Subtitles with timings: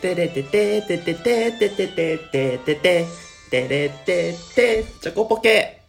[0.00, 3.06] てれててててててててててて
[3.50, 4.84] てれてて。
[5.00, 5.82] チョコポケ。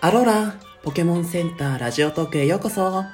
[0.00, 3.04] アローラポケモンセンターラジオトークへようこそ。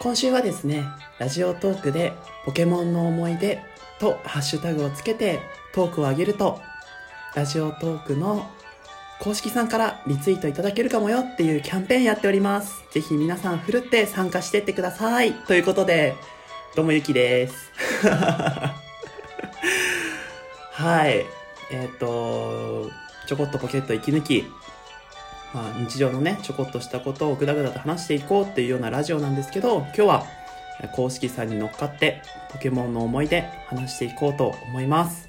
[0.00, 0.84] 今週はですね
[1.18, 2.12] ラジオトークで
[2.44, 3.60] ポケモンの思い出
[3.98, 5.40] とハッシュタグをつけて
[5.74, 6.60] トークを上げると
[7.34, 8.50] ラジオトークの
[9.20, 12.82] 公式さんからリツイートいただけるかもよっていうキャンペーンやっております。
[12.90, 15.34] ぜひ皆さんふるって参加してってください。
[15.34, 16.14] ということで、
[16.74, 17.70] どうもゆきです。
[20.72, 21.26] はい。
[21.70, 22.90] えっ、と、
[23.26, 24.50] ちょこっとポケット息抜き。
[25.52, 30.26] まあ、日常のね、ちょこっとしたことをぐだぐだと話していこうっていうようなラジオなんですけど、今日は
[30.92, 35.28] 公式さんに乗っかってポケモンの思い出話していこうと思います。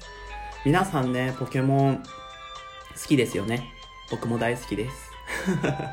[0.64, 2.02] 皆さんね、ポケモン
[2.94, 3.81] 好きですよね。
[4.12, 5.10] 僕も大好きです。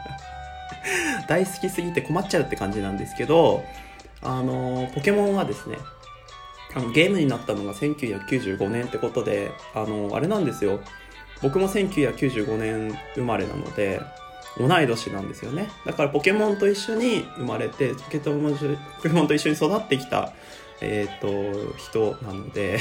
[1.28, 3.64] 大好きすぎて困っちゃうって感じなんですけど、
[4.22, 5.78] あの、ポケモンはですね、
[6.75, 10.81] あのゲームになったのが1995年ってことで、あの、あれなんですよ。
[11.42, 14.02] 僕も1995年生まれなので、
[14.58, 15.70] 同い年なんですよね。
[15.86, 20.34] だからポケモンと一緒に生まれて、ポケモンポケモンと一緒に育ってきた、
[20.81, 21.28] えっ、と、
[21.78, 22.80] 人なので、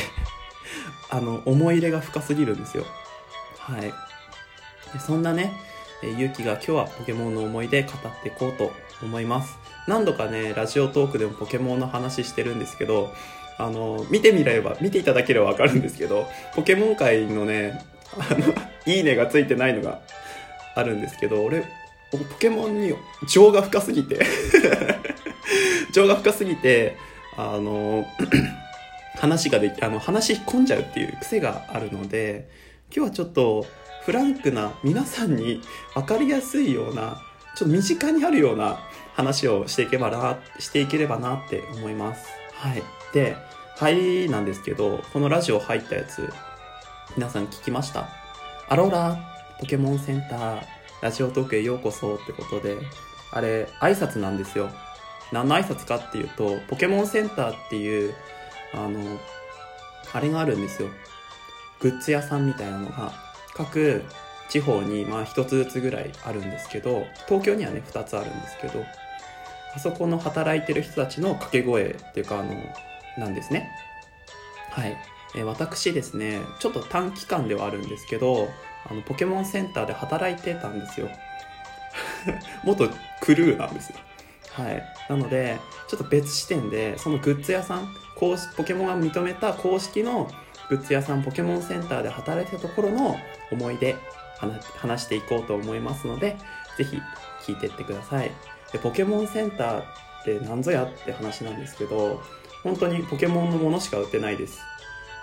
[1.09, 2.85] あの、思い入れが深すぎるんですよ。
[3.59, 3.93] はい。
[4.99, 5.53] そんなね、
[6.03, 8.73] えゆうきが今日はポケモンの思い出語っていこうと
[9.03, 9.59] 思います。
[9.87, 13.13] 何度かね、ラジオトークでもポケモンの話してるんですけど、
[13.59, 17.85] あの、見てみれば、見ていただければわかるんですけど、ポケモン界のね、
[18.17, 18.55] あの、
[18.87, 20.01] いいねがついてないのが
[20.75, 21.65] あるんですけど、俺、
[22.13, 22.95] ポケモンに
[23.29, 24.21] 情が深すぎて、
[25.93, 26.97] 情が深すぎて、
[27.37, 28.07] あの、
[29.17, 32.49] 話ができ、あの、話引っ込んじゃうっていう癖があるので、
[32.95, 33.67] 今日はちょっと、
[34.09, 35.61] フランクな皆さんに
[35.93, 37.21] 分かりやすいような
[37.55, 38.79] ちょっと身近にあるような
[39.13, 42.27] 話をしていけばなしていければなって思います。
[42.55, 42.83] はい。
[43.13, 43.37] で
[43.77, 46.27] 入りなんですけどこのラジオ入ったやつ
[47.19, 48.09] 皆さん聞きました？
[48.71, 49.19] アローラ
[49.61, 50.63] ポケモンセンター
[51.03, 52.79] ラジオトークへようこそってことで
[53.31, 54.71] あれ挨拶なんですよ。
[55.33, 58.15] 何の挨拶かっていうとポケモンセンターっていう
[58.73, 59.19] あの
[60.15, 60.89] あれがあるんですよ。
[61.81, 63.28] グッズ屋さんみたいなのが
[63.59, 64.03] 各
[64.49, 68.85] 地方にまあ一つずつぐらいあるんですけど東京にはね2つあるんですけど
[69.75, 72.55] あそこの働いてる人たちの掛け声っていうかあの
[73.19, 73.69] なんですね。
[74.71, 74.97] はい、
[75.35, 78.49] えー私ですねちょっと短期間ではあるんですけど
[78.89, 81.09] あのポケモンセンターで働いてたんですよ。
[82.65, 82.89] 元
[83.21, 83.99] クルーなんですよ。
[84.53, 84.83] はい。
[85.09, 85.59] なので
[85.89, 90.31] ちょっと別視点でそのグッズ屋さん公式ポケモンが認めた公式の
[90.69, 93.17] グッズ屋さんポケモンセンターで働いてたところの
[93.51, 93.97] 思い出
[94.77, 96.37] 話していこうと思いますので
[96.77, 97.01] ぜひ
[97.45, 98.31] 聞いてってください。
[98.73, 99.85] でポケモンセンターっ
[100.25, 102.23] て何ぞやって話なんですけど
[102.63, 104.61] 本当にポケモンのものしか売ってないです。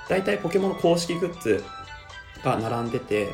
[0.09, 1.63] 大体ポケモンの公式グッズ
[2.43, 3.29] が並んでて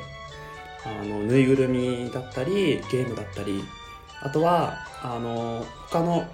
[0.85, 3.63] あのぬいぐるみだったりゲームだったり
[4.21, 6.27] あとはあの他の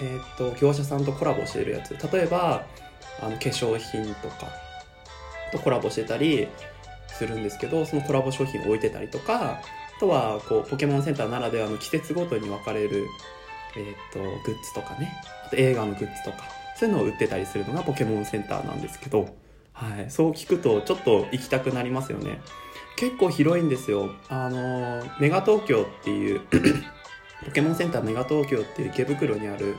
[0.00, 1.96] えっ、と業者さんとコラボしてるやつ。
[2.12, 2.64] 例えば
[3.20, 4.48] あの化粧品とか
[5.52, 6.48] とコラボしてたり
[7.08, 9.60] するんですけどそのコラボ商品を置いてたりとか
[9.96, 13.06] あとはこうポケモンセンターならではの季節ごとに分かれる、
[13.76, 15.12] えー、とグッズとかね。
[15.46, 16.44] あと映画のグッズとか
[16.78, 19.34] そういうのを売ってたりするのがポケモンセンターなんですけど、
[19.72, 22.40] はい、そう聞くとちょっと行きたくなりますよね。
[22.96, 24.10] 結構広いんですよ。
[24.28, 26.40] あのメガ東京っていう
[27.46, 29.76] ポケモンセンターメガ東京っていう池袋にある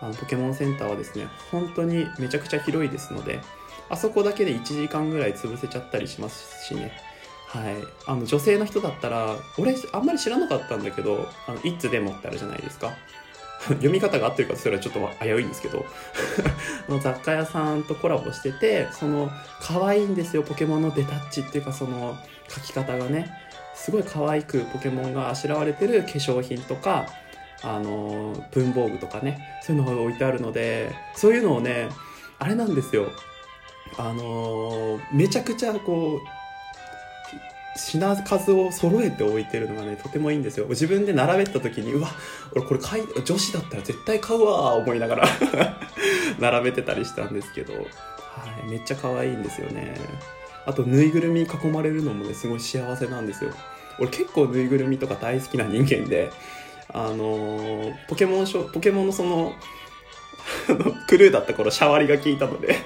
[0.00, 3.40] あのポケモンセンターはですね本当にめちゃくちゃ広いですので
[3.88, 6.92] あそこだけで1時間ぐらい潰せちゃったりしますしね。
[7.48, 7.74] はい。
[8.06, 12.92] あの女性の人だったら俺あんまり知らなかったんだけど「あの It's デモ」ってあるじゃないですか。
[13.68, 15.84] 読み方が合ってるかそれはちょっと危ういんですけど。
[16.88, 22.16] の雑貨屋さんとコラボしててその可愛いんですよポケモンのデタッチっていうかその
[22.48, 23.30] 書き方がね。
[23.74, 27.06] すごい可愛くポケモンがあしらわれてる化粧品とか
[27.62, 31.88] あの文房具とかねそういうのが置いてあるのでそういうのをね
[32.38, 33.10] あれなんですよ。
[33.98, 36.40] あのめちゃくちゃこう
[37.76, 40.66] 品数を揃えて置いてるのがねとてもいいんですよ。
[40.68, 42.08] 自分で並べた時にうわ
[42.52, 45.28] 俺これ買い女子だったら絶対買うわ思いながら
[46.38, 47.80] 並べてたりしたんですけど、は
[48.66, 49.94] い、めっちゃ可愛いんですよね。
[50.66, 53.50] あとぬいぐるみに囲まれるのもねすごい幸せなんですよ。
[53.98, 56.30] 俺結構ぬいぐるみとか大好きな人間で
[56.92, 59.54] あのポケモンショポケモンのその
[60.68, 62.76] あの クルーだった頃シャワリが効いたので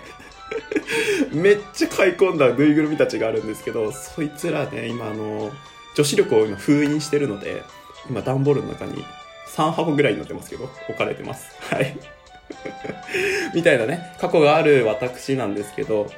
[1.32, 5.50] めっちゃ買い込んだぬいぐるみたちがあるんですけどそいつらね今あの
[5.94, 7.62] 女子力を今封印してるので
[8.08, 9.04] 今段ボールの中に
[9.54, 11.54] 3箱ぐらいになってますけど、置かれてます。
[11.72, 11.96] はい。
[13.54, 16.10] みたいなね、過去がある私なんですけど、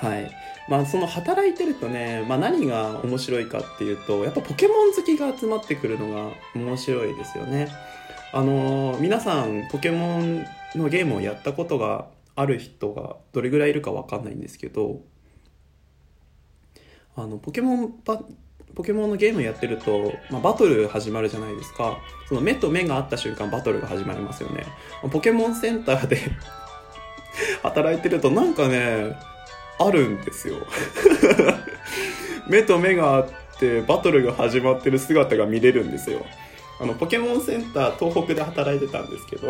[0.00, 0.30] はい。
[0.68, 7.68] まあその働いてるとね、まあ何が面白いかっていうと、やっぱポケモン好きが集まってくるのが面白いですよね。
[8.32, 10.44] あのー皆さんポケモン
[10.74, 12.06] のゲームをやったことが
[12.36, 15.00] ある人がどれぐらいいるかわかんないんですけど、
[17.16, 18.20] あの、ポケモンパ、
[18.74, 21.98] ポケモンのゲームやってると、まあ、バトル始まるじゃないですか。
[22.28, 24.66] その目と目が合った瞬間バトルが始まりますよね。
[25.10, 26.18] ポケモンセンターで
[27.64, 29.16] 働いてるとなんかね、
[29.78, 30.56] あるんですよ。
[32.48, 33.28] 目と目があっ
[33.58, 36.24] てバトルが始まってる姿が見れるんですよ。
[36.80, 39.48] あの、ポケモンセンター東北で働いてたんですけど。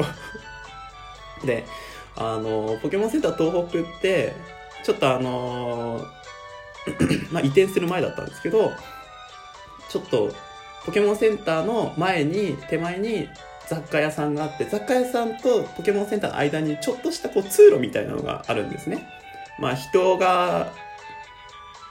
[1.45, 1.65] で、
[2.17, 4.35] あの、ポケモンセンター東北って、
[4.83, 6.07] ちょっとあの
[7.31, 8.73] まあ移転する前だったんですけど、
[9.89, 10.33] ちょっと
[10.85, 13.29] ポケモンセンターの前に、手前に
[13.69, 19.07] 雑貨屋さんがあって、雑貨屋さんとポケモンセンターの間にちょっとしたこう通路みたいなのがあるんですね。
[19.59, 20.73] まあ人が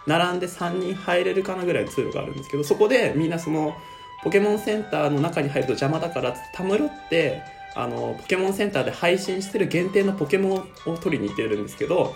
[0.06, 3.76] 並んで3人入れるかなぐらいの通路があるんですけど、そこでみんなその
[4.24, 7.42] ポケモンセンターの中に入ると邪魔だからってたむろって、
[7.76, 12.16] あの、ポケモンセンターで配信してる限定のポケモンを取りに行ってるんですけど、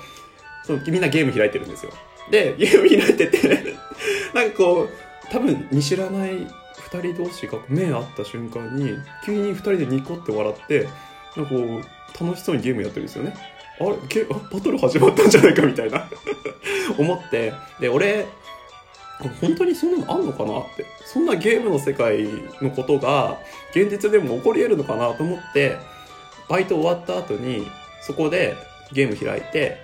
[0.66, 1.92] そのみんなゲーム開いてるんですよ。
[2.32, 3.76] で、 ゲーム開いてて、
[4.34, 4.90] なんかこう、
[5.30, 6.48] 多分見知らない
[6.92, 8.96] 二人同士が目合った瞬間に、
[9.26, 10.88] 急に二人でニコって笑って、
[11.36, 13.34] なんかこう、楽しそうにゲームやってるんですよね。
[13.82, 16.08] あれゲあバトル始まったんじゃないかみたいな
[16.98, 18.26] 思って、で、俺、
[19.40, 20.86] 本当にそんなのあんのかなって。
[21.06, 22.26] そんなゲームの世界
[22.62, 23.38] のことが
[23.72, 25.78] 現実でも起こり得るのかなと思って、
[26.50, 27.68] バイト終わった後に
[28.02, 28.56] そこで
[28.92, 29.78] ゲーム開いて、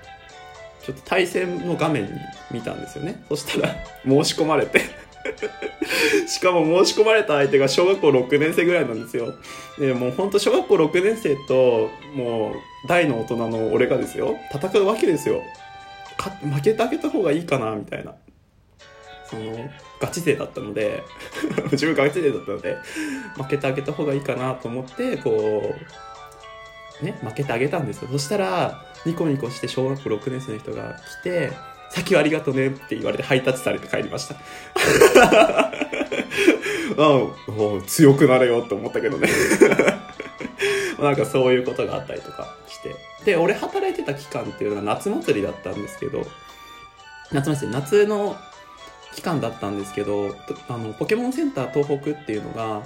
[0.84, 2.10] ちょっと対戦の画面に
[2.50, 3.24] 見たんですよね。
[3.30, 4.82] そしたら申し込まれて。
[6.28, 9.34] しかも申し込まれた相手が小学校6年生ぐらいなんですよ。
[9.80, 15.42] で、もうほんと小学校6年生と、もう大の大人の俺がですよ、戦うわけですよ。
[16.18, 18.16] か負けてあげた方がいいかな、みたいな。
[19.30, 19.70] その、
[20.00, 21.04] ガチ勢だったので、
[21.72, 22.78] 自分ガチ勢だったので、
[23.36, 25.76] 負けてあげた方がいいかなと思って、こ
[27.02, 28.10] う、ね、負けてあげたんですよ。
[28.12, 31.52] そしたら、ニコニコして小学校6年生の人が来て、
[31.92, 34.36] 先はありがとねって言われてハイタッチされて帰りました。
[37.00, 39.30] あお強くなれよって思ったけどね。
[41.00, 42.96] なんかそういうことがあったりとかして。
[43.26, 46.26] で、俺働いてた期間っていうのが夏祭りだったんですけど、
[47.32, 48.36] 夏祭り、夏の
[49.16, 50.36] 期間だったんですけど、
[50.70, 52.84] あの、ポケモンセンター東北っていうのが、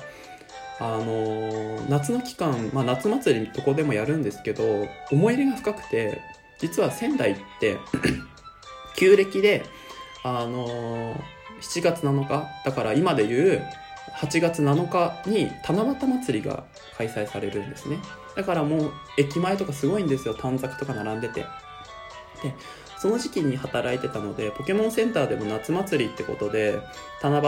[0.81, 6.19] あの夏の期間、まあ、夏祭りどこでもやるんですけど思い入れが深くて
[6.57, 7.77] 実は仙台って
[8.95, 9.65] 旧暦で、
[10.23, 11.15] あの
[11.61, 13.61] 7月7日だから今でいう
[14.15, 16.63] 8月7日に七夕祭りが
[16.97, 17.97] 開催されるんですね。
[18.35, 20.33] だからもう駅前とかすごいんですよ。
[20.33, 21.45] 短冊とか並んでて。
[22.43, 22.53] で
[22.97, 26.79] その時期に働いてたのでポケモンセンターでも夏祭りってことで
[27.23, 27.41] 七夕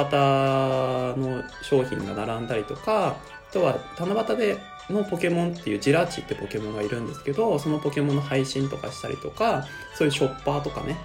[1.15, 3.17] の商品が並んだりとか
[3.49, 4.57] あとは七夕で
[4.89, 10.97] のポケモンっていうジラーチってポケモンがいるんですけどそのポケモンの配信とかしたりとかそういうショッパーとかね。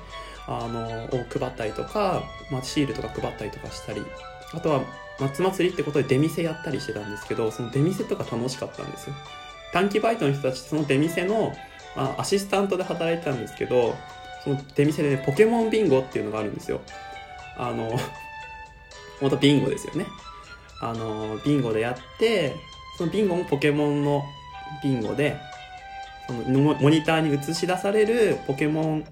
[0.48, 4.02] あのを配ったりとか、まあ、シールとか配ったりとかしたり
[4.54, 4.82] あとは
[5.20, 9.14] 夏祭りってことで出店やったりしてたんですけどその出店とか楽しかったんですよ。
[9.72, 11.52] 短期バイトの人たちその出店の、
[11.94, 13.94] まあ、アシスタントで働いてたんですけど
[14.42, 16.80] その出店でねポケモンビンゴっていうのがあるんですよ。
[17.58, 17.98] あの
[19.20, 20.06] 本当ビンゴですよね。
[20.80, 22.54] あのビンゴでやって
[22.96, 24.24] そのビンゴもポケモンの
[24.82, 25.36] ビンゴで
[26.26, 29.04] そのモニターに映し出されるポケモン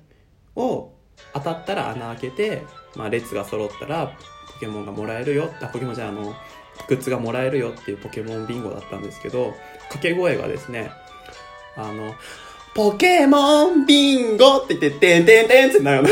[0.54, 0.95] を
[1.34, 2.62] 当たったら穴開けて、
[2.96, 4.16] まあ、列が揃ったら
[4.54, 6.34] ポケモンがもらえるよあポケモンじゃあの
[6.88, 9.54] グッズがもらえるよっていうポケモンビンゴだったんですけど
[9.88, 10.90] 掛け声がですね
[11.76, 12.14] あの
[12.76, 16.08] ポケモンビンゴって言って、てんてんてんってなる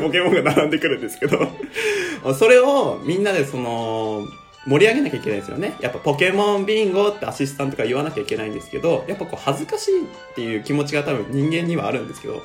[0.00, 1.48] ポケモンが並んでくるんですけど、
[2.38, 4.24] それをみんなでその、
[4.68, 5.74] 盛り上げなきゃいけないですよね。
[5.80, 12.40] やっぱポケモンビンゴってアシスタントが言わなきゃいけないんですけど、やっぱこう恥ずかしいっていう気持ちが多分人間にはあるんですけど、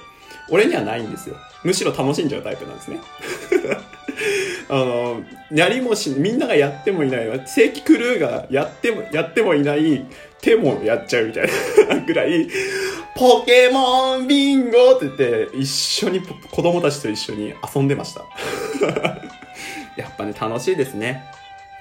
[0.50, 1.36] 俺にはないんですよ。
[1.64, 3.00] むしろ楽しんじゃうタイプなんですね。
[4.70, 10.06] あの、やりもし、みんながやってもいない、正規クルーがやっても、やってもいない、
[10.42, 11.50] 手もやっちゃうみたい
[11.90, 12.48] な ぐらい、
[13.16, 18.26] ポケモンビンゴって言って、一緒に子供たちと一緒に遊んでました。
[19.98, 21.24] やっぱね、楽しいですね。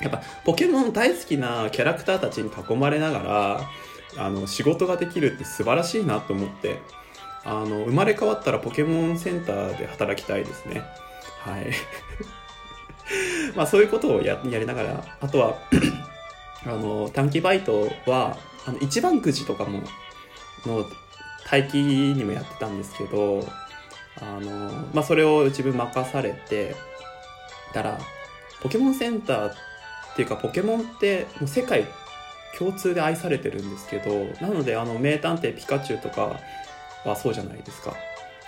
[0.00, 3.61] やっぱ、ポケモン大好きなキャラクターたちに囲まれながら、
[4.17, 6.79] あの、仕事ができるって素晴らしいなと思って、
[7.44, 10.82] あの、生まれ変わったらポケモンセンターで働きたいですね。
[11.40, 11.70] はい。
[13.56, 15.59] まあそういうことをややりながら、あとは、
[16.66, 19.82] あの、短期バイトは、あの、一番くじとかも、
[20.66, 20.85] の
[21.50, 23.47] 待機にもやってたんですけど、
[24.20, 26.75] あの、まあ、それを自分任されて、
[27.73, 27.99] たら、
[28.62, 29.54] ポケモンセンターっ
[30.16, 31.87] ていうか、ポケモンってもう世界
[32.59, 36.38] 共通で愛されてるんですけど、なので、あの、名探偵ピカチュウとか
[37.04, 37.95] はそうじゃないですか。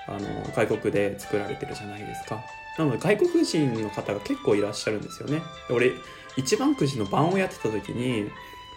[0.06, 0.20] あの、
[0.54, 2.42] 外国で作られてるじゃないですか。
[2.78, 5.42] なので、外国人の方が結構いらっしゃるんですよね。
[5.70, 5.92] 俺、
[6.36, 8.30] 一番くじの番をやってた時に、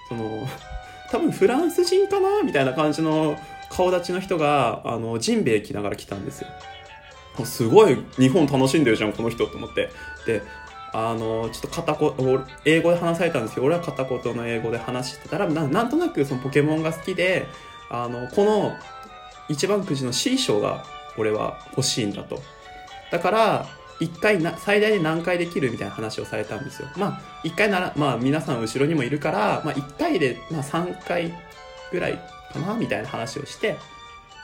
[0.09, 0.47] その、
[1.11, 3.37] 多分フランス人かなみたいな感じの
[3.69, 6.47] 顔立ちの人が、あの、ジンベエ着ながら来たんですよ。
[7.43, 9.89] すごい日本楽しんでるじゃん、この人と思って。
[10.25, 10.41] で、
[10.93, 17.45] あの、ちょっと片言、英語で話されたんですけど、俺は片言の英語で話してたら、ななんとなくそのポケモンが好きで、
[17.89, 18.73] あの、この
[19.49, 20.85] 一番くじの C 賞が
[21.17, 22.41] 俺は欲しいんだと。
[23.11, 23.65] だから、
[23.99, 26.89] 一回な、最大で何回できるみたいな話をされたんですよ。
[26.97, 31.33] まあ、一回なら、まあ皆さん後ろにもいるから、まあ一回で、まあ3回
[31.91, 32.19] ぐらい
[32.51, 33.77] かなみたいな話をして、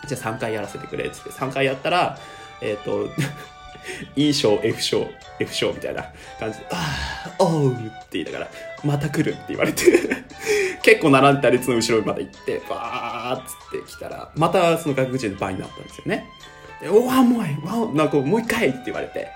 [0.08, 2.18] じゃあ3回やらせてくれつって、3回やったら、
[2.62, 3.10] えっ、と、
[4.16, 5.08] E 賞、F 賞、
[5.40, 6.06] F 賞みたいな
[6.40, 8.48] 感じで、ああ、おうって言いながら、
[8.84, 9.84] また来るって言われて、
[10.82, 16.30] 結構並んでた列の後ろまで行って、バーっつって来たら、またその外国人の倍になったんですよね。
[16.82, 19.28] で、おわ、もうい、わ、なんかもう一回って言われて、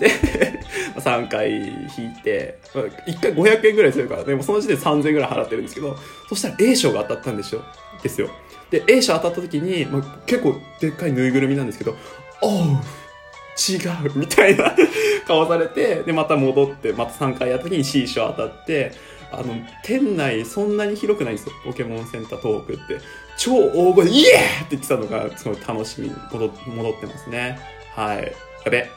[0.00, 0.10] で、
[0.96, 5.96] 3回引いて、1回500円ぐらいするから、でもその時点で3000円ぐらい払ってるんですけど、
[6.28, 7.62] そしたら A 賞が当たったんでしょ
[8.02, 8.28] ですよ。
[8.70, 11.96] で、A 賞当たった時に、まあ、結構でっかいぬいぐるみなんですけど、
[12.42, 12.66] おう
[13.56, 13.76] 違
[14.06, 14.74] うみたいな
[15.26, 18.92] 顔されて、で、また戻って、また3回やった時に C 賞当たって、
[19.32, 21.54] あの、店内そんなに広くないんですよ。
[21.64, 22.98] ポケモンセンタートークって。
[23.36, 27.58] 超大声で、イエーって言ってたのが、すごい楽しみに戻ってますね。
[27.94, 28.32] はい。
[28.64, 28.90] やべ。